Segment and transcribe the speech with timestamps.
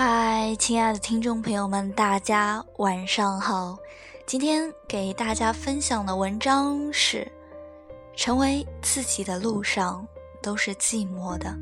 [0.00, 3.76] 嗨，亲爱的听众朋友们，大家晚上好。
[4.24, 7.26] 今天给大家分享的文章是：
[8.14, 10.06] 成为自己的路上
[10.40, 11.52] 都是寂寞的，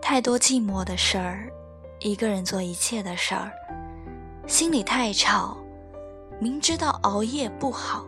[0.00, 1.50] 太多寂寞的事儿，
[1.98, 3.50] 一个人做一切的事儿，
[4.46, 5.56] 心里太吵，
[6.38, 8.06] 明知道熬夜不好，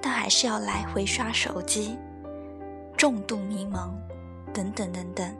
[0.00, 1.98] 但还是要来回刷手机，
[2.96, 3.90] 重度迷茫，
[4.52, 5.36] 等等等等。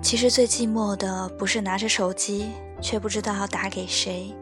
[0.00, 4.34] 其实最寂寞的不是拿着手机却不知道要打给谁，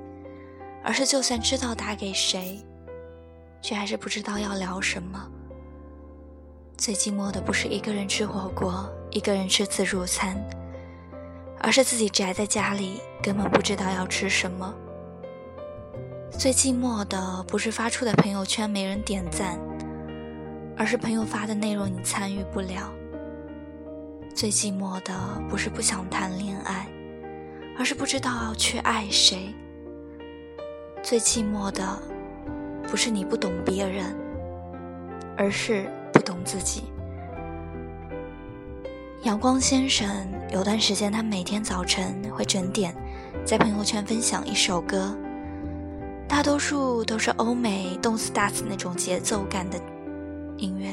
[0.85, 2.65] 而是就算知道打给谁，
[3.61, 5.29] 却还是不知道要聊什么。
[6.77, 10.37] 最寂寞的不是一个人吃火锅，一个人吃自助餐，
[11.59, 14.73] 而是自己宅在家里根本不知道要吃什么。
[16.31, 19.59] 最寂寞的不是发出的朋友圈没人点赞，
[20.77, 22.93] 而是朋友发的内容你参与不了。
[24.37, 25.15] 最寂寞的
[25.49, 26.87] 不是不想谈恋爱，
[27.79, 29.55] 而是不知道去爱谁。
[31.03, 31.99] 最寂寞的
[32.87, 34.15] 不是你不懂别人，
[35.39, 36.83] 而是不懂自己。
[39.23, 40.07] 阳光先生
[40.53, 42.95] 有段时间，他每天早晨会整点
[43.43, 45.17] 在朋友圈分享一首歌，
[46.29, 49.81] 大多数都是欧美动次打次那种节奏感的
[50.59, 50.91] 音乐，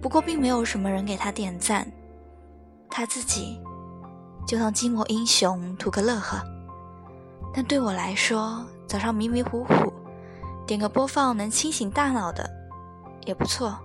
[0.00, 1.84] 不过并没有什么人给他点赞。
[2.90, 3.60] 他自己
[4.46, 6.42] 就当寂寞英雄图个乐呵，
[7.54, 9.92] 但对我来说，早上迷迷糊糊
[10.66, 12.48] 点个播放能清醒大脑的
[13.24, 13.78] 也不错。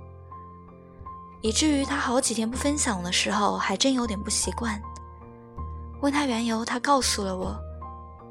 [1.42, 4.82] 以至于他好几天不分享的时候，还真有点不习惯。
[6.02, 7.56] 问他缘由，他告诉了我，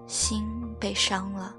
[0.09, 0.45] 心
[0.81, 1.55] 被伤了。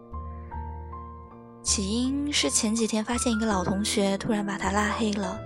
[1.63, 5.39] 起因是前几天发现一个老同学突然把他拉黑了，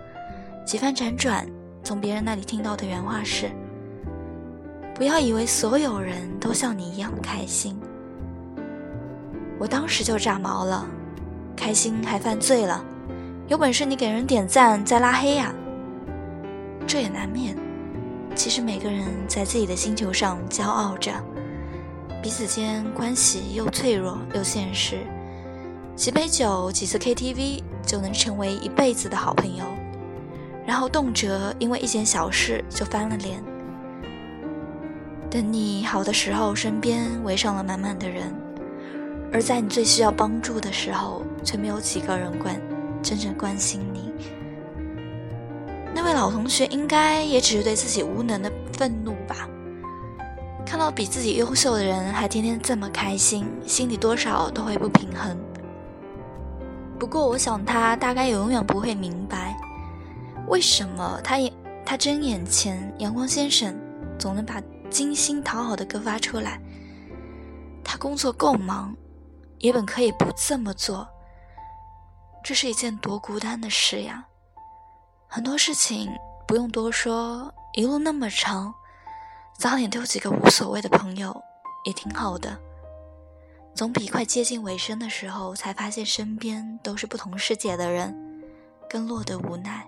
[0.66, 1.48] 几番辗转。
[1.84, 3.50] 从别人那里听到的原话是
[4.96, 7.80] ：“不要以为所有人都像你一样开心。”
[9.60, 10.86] 我当时就炸毛了，
[11.56, 12.84] 开心还犯罪了？
[13.48, 15.54] 有本事你给人点赞再拉黑呀！
[16.86, 17.58] 这也难免。
[18.36, 21.12] 其实每个人在自己的星球上骄傲着，
[22.22, 25.00] 彼此间关系又脆弱又现实，
[25.96, 29.66] 几杯酒几次 KTV 就能成为一辈子的好朋友。
[30.70, 33.44] 然后动辄因为一件小事就翻了脸。
[35.28, 38.28] 等你好的时候，身边围上了满满的人；
[39.34, 42.56] 而在你最需要帮助的时候，却没有几个人关
[43.02, 44.14] 真正关心你。
[45.92, 49.50] 那位老同学应该也只是对自己无能的愤怒吧？
[50.68, 55.36] 看到比自己优秀的人还天天这么开心，心里多少都会不平衡。
[57.00, 59.58] 不过，我想他大概也永远不会明白。
[60.50, 61.54] 为什么他眼
[61.86, 63.80] 他睁眼前阳光先生
[64.18, 66.60] 总能把精心讨好的歌发出来？
[67.84, 68.96] 他工作够忙，
[69.60, 71.08] 也本可以不这么做。
[72.44, 74.26] 这是一件多孤单的事呀！
[75.28, 76.10] 很多事情
[76.48, 78.74] 不用多说，一路那么长，
[79.56, 81.40] 早点丢几个无所谓的朋友
[81.86, 82.58] 也挺好的，
[83.76, 88.16] 总比快接近尾声的时候才发现身边都是不同世界的人
[88.90, 89.88] 更落得无奈。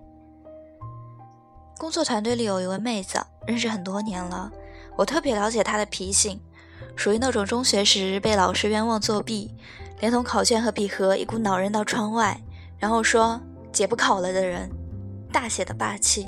[1.81, 4.52] 工作团队里有一位妹子，认识很多年了。
[4.96, 6.40] 我特别了解她的脾性，
[6.96, 9.52] 属于那种中学时被老师冤枉作弊，
[10.00, 12.40] 连同考卷和笔盒一股脑扔到窗外，
[12.78, 13.41] 然后说
[13.74, 14.70] 姐不考了的人，
[15.34, 16.28] 大写的霸气。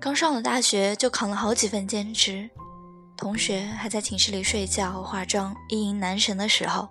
[0.00, 2.48] 刚上了大学就扛了好几份兼职，
[3.14, 6.88] 同学还在寝室里睡觉、化妆、意淫男神的时候，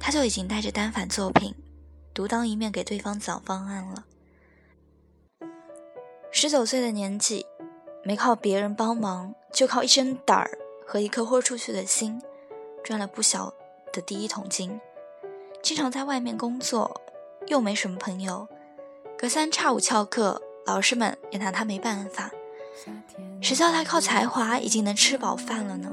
[0.00, 1.54] 他就已经带着单反作品，
[2.14, 4.02] 独当一面给对方讲方案了。
[6.36, 7.46] 十九岁的年纪，
[8.02, 12.20] 没靠别人帮忙，就靠一身胆儿和一颗豁出去的心，
[12.82, 13.54] 赚了不小
[13.92, 14.80] 的第一桶金。
[15.62, 17.00] 经常在外面工作，
[17.46, 18.48] 又没什么朋友，
[19.16, 22.32] 隔三差五翘课，老师们也拿他没办法。
[23.40, 25.92] 谁叫他靠才华已经能吃饱饭了呢？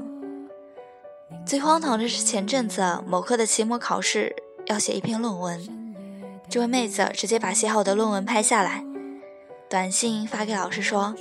[1.46, 4.34] 最荒唐的是前阵子某科的期末考试
[4.66, 6.04] 要写一篇论文，
[6.48, 8.84] 这位妹子直接把写好的论文拍下来。
[9.72, 11.14] 短信发给老师说，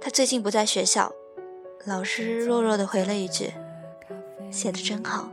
[0.00, 1.12] 他最近不在学校。
[1.84, 3.52] 老师弱弱的回了一句
[4.50, 5.30] ：“写的真好。”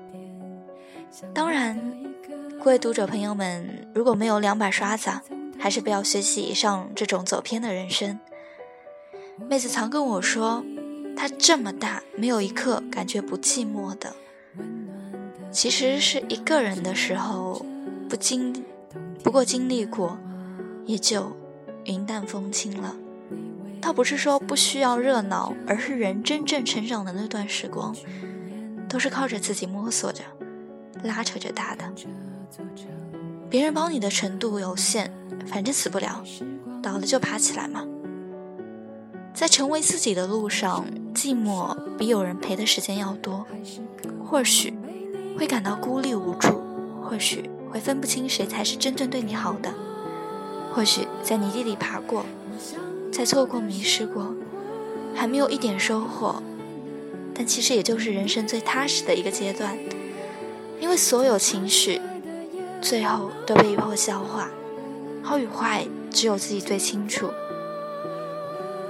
[1.33, 1.75] 当然，
[2.59, 5.09] 各位读者朋友们，如果没有两把刷子，
[5.57, 8.19] 还是不要学习以上这种走偏的人生。
[9.49, 10.63] 妹子常跟我说，
[11.17, 14.15] 她这么大没有一刻感觉不寂寞的。
[15.49, 17.65] 其实是一个人的时候，
[18.07, 18.63] 不经
[19.23, 20.15] 不过经历过，
[20.85, 21.35] 也就。
[21.85, 22.95] 云淡风轻了。
[23.81, 27.95] 倒不是说不需要热闹，而是人真正成长的那段时光，
[28.89, 30.23] 都是靠着自己摸索着、
[31.03, 31.85] 拉扯着大的。
[33.49, 35.11] 别人帮你的程度有限，
[35.45, 36.23] 反正死不了，
[36.81, 37.85] 倒了就爬起来嘛。
[39.33, 43.45] 在成为自己的路上，寂寞比有人陪的时间要多，
[44.25, 44.73] 或许
[45.37, 46.63] 会感到孤立无助，
[47.03, 49.71] 或许会分不清谁才是真正对你好的，
[50.75, 52.25] 或许在泥地里爬过，
[53.09, 54.35] 在错过迷失过，
[55.15, 56.43] 还没有一点收获，
[57.33, 59.77] 但其实也就是人生最踏实的一个阶段，
[60.81, 62.01] 因为所有情绪
[62.81, 64.49] 最后都被迫消化，
[65.23, 67.29] 好与坏只有自己最清楚。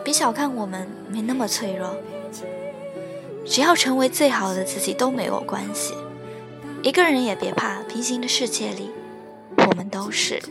[0.04, 1.96] 别小看我们，没那么脆弱。
[3.46, 5.94] 只要成为最好的自己都没有关系。
[6.82, 8.90] 一个人也别怕，平行的世界里，
[9.56, 10.42] 我们都是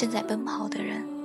[0.00, 1.19] 正在奔跑的人。